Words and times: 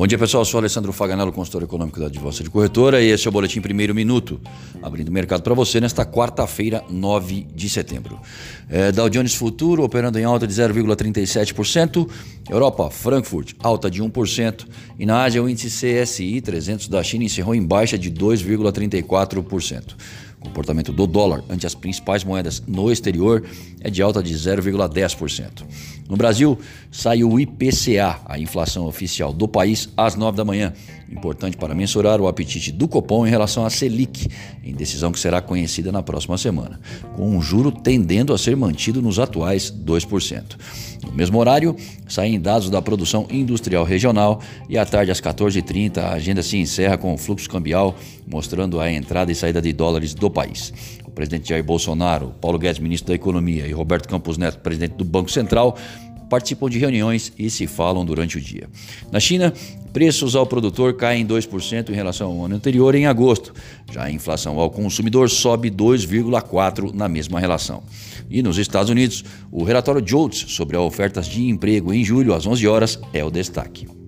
Bom 0.00 0.06
dia, 0.06 0.16
pessoal. 0.16 0.40
Eu 0.40 0.46
sou 0.46 0.56
Alessandro 0.56 0.94
Faganello, 0.94 1.30
consultor 1.30 1.62
econômico 1.62 2.00
da 2.00 2.06
Advossa 2.06 2.42
de 2.42 2.48
Corretora, 2.48 3.02
e 3.02 3.10
esse 3.10 3.26
é 3.26 3.28
o 3.28 3.32
Boletim 3.32 3.60
Primeiro 3.60 3.94
Minuto, 3.94 4.40
abrindo 4.82 5.10
o 5.10 5.12
mercado 5.12 5.42
para 5.42 5.52
você 5.52 5.78
nesta 5.78 6.06
quarta-feira, 6.06 6.82
9 6.88 7.46
de 7.54 7.68
setembro. 7.68 8.18
É, 8.70 8.90
Dow 8.92 9.10
Jones 9.10 9.34
Futuro 9.34 9.82
operando 9.82 10.18
em 10.18 10.24
alta 10.24 10.46
de 10.46 10.54
0,37%, 10.54 12.08
Europa, 12.48 12.88
Frankfurt, 12.88 13.52
alta 13.58 13.90
de 13.90 14.02
1%, 14.02 14.66
e 14.98 15.04
na 15.04 15.22
Ásia 15.22 15.42
o 15.42 15.46
índice 15.46 15.68
CSI 15.68 16.40
300 16.40 16.88
da 16.88 17.02
China 17.02 17.24
encerrou 17.24 17.54
em 17.54 17.62
baixa 17.62 17.98
de 17.98 18.10
2,34%. 18.10 19.96
O 20.40 20.44
comportamento 20.44 20.90
do 20.90 21.06
dólar 21.06 21.44
ante 21.50 21.66
as 21.66 21.74
principais 21.74 22.24
moedas 22.24 22.62
no 22.66 22.90
exterior 22.90 23.44
é 23.80 23.90
de 23.90 24.00
alta 24.00 24.22
de 24.22 24.34
0,10%. 24.34 25.64
No 26.08 26.16
Brasil, 26.16 26.58
saiu 26.90 27.30
o 27.30 27.38
IPCA, 27.38 28.20
a 28.24 28.38
inflação 28.38 28.86
oficial 28.86 29.32
do 29.32 29.46
país, 29.46 29.88
às 29.96 30.16
9 30.16 30.36
da 30.36 30.44
manhã. 30.44 30.72
Importante 31.10 31.56
para 31.56 31.74
mensurar 31.74 32.20
o 32.20 32.26
apetite 32.26 32.72
do 32.72 32.88
Copom 32.88 33.26
em 33.26 33.30
relação 33.30 33.66
à 33.66 33.70
Selic, 33.70 34.28
em 34.64 34.72
decisão 34.72 35.12
que 35.12 35.18
será 35.18 35.40
conhecida 35.40 35.92
na 35.92 36.02
próxima 36.02 36.38
semana, 36.38 36.80
com 37.16 37.36
um 37.36 37.42
juro 37.42 37.70
tendendo 37.70 38.32
a 38.32 38.38
ser 38.38 38.56
mantido 38.56 39.02
nos 39.02 39.18
atuais 39.18 39.70
2%. 39.70 40.56
No 41.04 41.12
mesmo 41.12 41.38
horário, 41.38 41.76
saem 42.08 42.40
dados 42.40 42.70
da 42.70 42.80
produção 42.80 43.26
industrial 43.30 43.84
regional 43.84 44.40
e 44.68 44.78
à 44.78 44.86
tarde 44.86 45.10
às 45.10 45.20
14h30 45.20 45.98
a 45.98 46.12
agenda 46.12 46.42
se 46.42 46.56
encerra 46.56 46.96
com 46.96 47.12
o 47.12 47.18
fluxo 47.18 47.48
cambial 47.48 47.96
mostrando 48.30 48.78
a 48.78 48.90
entrada 48.90 49.32
e 49.32 49.34
saída 49.34 49.60
de 49.60 49.72
dólares 49.72 50.14
do 50.14 50.29
país. 50.30 50.72
O 51.04 51.10
presidente 51.10 51.48
Jair 51.48 51.64
Bolsonaro, 51.64 52.34
Paulo 52.40 52.58
Guedes, 52.58 52.80
ministro 52.80 53.08
da 53.08 53.14
Economia, 53.14 53.66
e 53.66 53.72
Roberto 53.72 54.08
Campos 54.08 54.38
Neto, 54.38 54.58
presidente 54.58 54.94
do 54.94 55.04
Banco 55.04 55.30
Central, 55.30 55.76
participam 56.30 56.70
de 56.70 56.78
reuniões 56.78 57.32
e 57.36 57.50
se 57.50 57.66
falam 57.66 58.04
durante 58.04 58.38
o 58.38 58.40
dia. 58.40 58.68
Na 59.10 59.18
China, 59.18 59.52
preços 59.92 60.36
ao 60.36 60.46
produtor 60.46 60.94
caem 60.94 61.26
2% 61.26 61.90
em 61.90 61.92
relação 61.92 62.30
ao 62.30 62.44
ano 62.44 62.54
anterior 62.54 62.94
em 62.94 63.06
agosto. 63.06 63.52
Já 63.90 64.04
a 64.04 64.10
inflação 64.10 64.58
ao 64.58 64.70
consumidor 64.70 65.28
sobe 65.28 65.70
2,4% 65.70 66.94
na 66.94 67.08
mesma 67.08 67.40
relação. 67.40 67.82
E 68.30 68.42
nos 68.42 68.56
Estados 68.56 68.90
Unidos, 68.90 69.24
o 69.50 69.64
relatório 69.64 70.06
JOLTS 70.06 70.52
sobre 70.52 70.76
as 70.76 70.82
ofertas 70.82 71.26
de 71.26 71.48
emprego 71.48 71.92
em 71.92 72.04
julho 72.04 72.32
às 72.32 72.46
11 72.46 72.66
horas 72.68 73.00
é 73.12 73.24
o 73.24 73.30
destaque. 73.30 73.99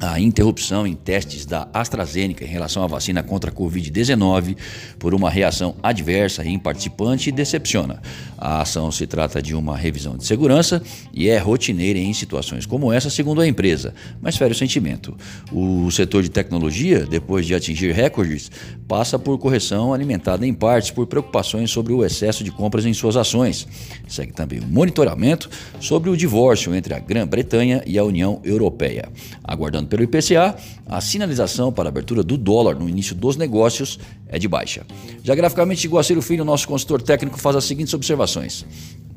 A 0.00 0.18
interrupção 0.18 0.86
em 0.86 0.94
testes 0.94 1.44
da 1.44 1.68
AstraZeneca 1.74 2.42
em 2.42 2.48
relação 2.48 2.82
à 2.82 2.86
vacina 2.86 3.22
contra 3.22 3.50
a 3.50 3.54
Covid-19 3.54 4.56
por 4.98 5.12
uma 5.12 5.28
reação 5.28 5.76
adversa 5.82 6.42
em 6.42 6.58
participante 6.58 7.30
decepciona. 7.30 8.00
A 8.38 8.62
ação 8.62 8.90
se 8.90 9.06
trata 9.06 9.42
de 9.42 9.54
uma 9.54 9.76
revisão 9.76 10.16
de 10.16 10.24
segurança 10.24 10.82
e 11.12 11.28
é 11.28 11.36
rotineira 11.36 11.98
em 11.98 12.14
situações 12.14 12.64
como 12.64 12.90
essa, 12.90 13.10
segundo 13.10 13.42
a 13.42 13.46
empresa, 13.46 13.92
mas 14.22 14.38
fere 14.38 14.52
o 14.52 14.56
sentimento. 14.56 15.14
O 15.52 15.90
setor 15.90 16.22
de 16.22 16.30
tecnologia, 16.30 17.04
depois 17.04 17.44
de 17.44 17.54
atingir 17.54 17.92
recordes, 17.92 18.50
passa 18.88 19.18
por 19.18 19.36
correção 19.36 19.92
alimentada 19.92 20.46
em 20.46 20.54
partes 20.54 20.90
por 20.90 21.06
preocupações 21.06 21.70
sobre 21.70 21.92
o 21.92 22.02
excesso 22.02 22.42
de 22.42 22.50
compras 22.50 22.86
em 22.86 22.94
suas 22.94 23.18
ações. 23.18 23.68
Segue 24.08 24.32
também 24.32 24.60
o 24.60 24.66
monitoramento 24.66 25.50
sobre 25.78 26.08
o 26.08 26.16
divórcio 26.16 26.74
entre 26.74 26.94
a 26.94 26.98
Grã-Bretanha 26.98 27.82
e 27.86 27.98
a 27.98 28.04
União 28.04 28.40
Europeia. 28.42 29.10
Aguardando 29.44 29.89
pelo 29.90 30.04
IPCA, 30.04 30.56
a 30.86 31.00
sinalização 31.00 31.72
para 31.72 31.88
a 31.88 31.90
abertura 31.90 32.22
do 32.22 32.38
dólar 32.38 32.76
no 32.76 32.88
início 32.88 33.14
dos 33.14 33.36
negócios 33.36 33.98
é 34.28 34.38
de 34.38 34.46
baixa. 34.46 34.86
Já 35.22 35.34
graficamente, 35.34 35.86
Guaciro 35.88 36.22
Filho, 36.22 36.44
nosso 36.44 36.66
consultor 36.68 37.02
técnico, 37.02 37.38
faz 37.38 37.56
as 37.56 37.64
seguintes 37.64 37.92
observações. 37.92 38.64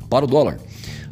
Para 0.09 0.25
o 0.25 0.27
dólar, 0.27 0.59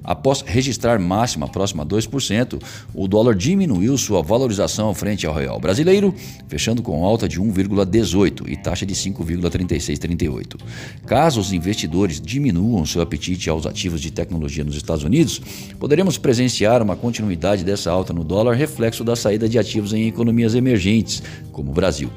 Após 0.04 0.42
registrar 0.42 1.00
máxima 1.00 1.48
próxima 1.48 1.84
a 1.84 1.86
2%, 1.86 2.62
o 2.94 3.08
dólar 3.08 3.36
diminuiu 3.36 3.98
sua 3.98 4.22
valorização 4.22 4.94
frente 4.94 5.28
ao 5.28 5.34
real 5.34 5.60
brasileiro, 5.60 6.14
fechando 6.48 6.82
com 6.82 7.06
alta 7.06 7.28
de 7.28 7.40
1,18 7.40 8.50
e 8.50 8.58
taxa 8.58 8.86
de 8.86 8.96
5,3638. 8.96 10.60
Caso 11.06 11.40
os 11.40 11.54
investidores 11.54 12.20
diminuam 12.20 12.86
seu 12.86 13.02
apetite 13.02 13.50
aos 13.50 13.66
ativos 13.66 14.02
de 14.02 14.12
tecnologia 14.12 14.64
nos 14.64 14.76
Estados 14.76 15.04
Unidos, 15.04 15.42
poderemos 15.80 16.18
presenciar 16.18 16.82
uma 16.82 16.96
continuidade 16.96 17.64
dessa 17.64 17.92
alta 17.92 18.14
no 18.14 18.24
dólar, 18.24 18.56
reflexo 18.56 19.04
da 19.04 19.16
saída 19.16 19.48
de 19.48 19.60
ativos 19.60 19.94
em 19.94 20.08
economias 20.08 20.56
emergentes, 20.56 21.22
como 21.52 21.72
o 21.72 21.74
Brasil. 21.74 22.10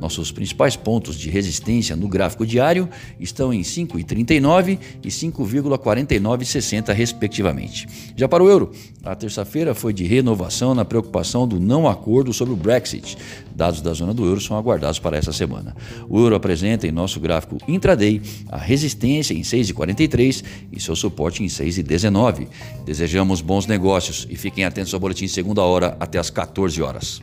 Nossos 0.00 0.32
principais 0.32 0.76
pontos 0.76 1.16
de 1.16 1.30
resistência 1.30 1.96
no 1.96 2.08
gráfico 2.08 2.46
diário 2.46 2.88
estão 3.18 3.52
em 3.52 3.62
5,39 3.62 4.78
e 5.02 5.08
5,4960, 5.08 6.92
respectivamente. 6.92 7.86
Já 8.16 8.28
para 8.28 8.42
o 8.42 8.48
euro, 8.48 8.72
a 9.02 9.14
terça-feira 9.14 9.74
foi 9.74 9.92
de 9.92 10.04
renovação 10.04 10.74
na 10.74 10.84
preocupação 10.84 11.46
do 11.46 11.58
não 11.58 11.88
acordo 11.88 12.32
sobre 12.32 12.52
o 12.52 12.56
Brexit. 12.56 13.16
Dados 13.54 13.80
da 13.80 13.92
zona 13.92 14.14
do 14.14 14.24
euro 14.24 14.40
são 14.40 14.56
aguardados 14.56 14.98
para 14.98 15.16
essa 15.16 15.32
semana. 15.32 15.74
O 16.08 16.18
euro 16.18 16.34
apresenta 16.34 16.86
em 16.86 16.92
nosso 16.92 17.20
gráfico 17.20 17.58
intraday 17.68 18.20
a 18.48 18.58
resistência 18.58 19.34
em 19.34 19.42
6,43 19.42 20.44
e 20.72 20.80
seu 20.80 20.96
suporte 20.96 21.42
em 21.42 21.46
6,19. 21.46 22.48
Desejamos 22.84 23.40
bons 23.40 23.66
negócios 23.66 24.26
e 24.30 24.36
fiquem 24.36 24.64
atentos 24.64 24.92
ao 24.94 25.00
boletim 25.00 25.28
segunda 25.28 25.62
hora 25.62 25.96
até 26.00 26.18
às 26.18 26.30
14 26.30 26.80
horas. 26.82 27.22